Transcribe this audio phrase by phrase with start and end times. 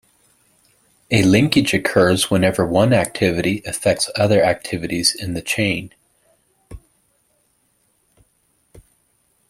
[1.11, 5.93] A linkage occurs whenever one activity affects other activities in the chain.